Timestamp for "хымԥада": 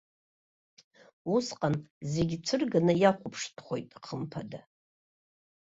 4.03-4.61